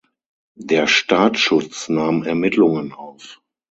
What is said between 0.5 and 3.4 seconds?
Der Staatsschutz nahm Ermittlungen auf.